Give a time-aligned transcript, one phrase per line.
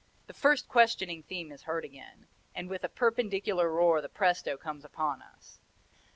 [0.25, 4.83] The first questioning theme is heard again, and with a perpendicular roar the presto comes
[4.83, 5.59] upon us.